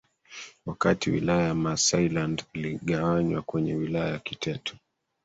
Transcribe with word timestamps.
wakati 0.65 1.11
Wilaya 1.11 1.47
ya 1.47 1.55
Maasailand 1.55 2.43
iligawanywa 2.53 3.41
kwenye 3.41 3.73
Wilaya 3.73 4.09
ya 4.11 4.19
Kiteto 4.19 4.75